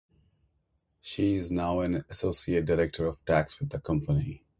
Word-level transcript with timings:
She 0.99 1.35
is 1.35 1.51
now 1.51 1.81
an 1.81 2.05
associate 2.09 2.65
director 2.65 3.05
of 3.05 3.23
tax 3.23 3.59
with 3.59 3.69
the 3.69 3.79
company. 3.79 4.43